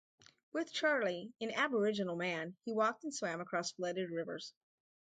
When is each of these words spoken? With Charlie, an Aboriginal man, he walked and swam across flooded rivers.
With 0.51 0.73
Charlie, 0.73 1.31
an 1.41 1.51
Aboriginal 1.51 2.15
man, 2.15 2.57
he 2.65 2.73
walked 2.73 3.03
and 3.03 3.13
swam 3.13 3.39
across 3.39 3.71
flooded 3.73 4.09
rivers. 4.09 4.51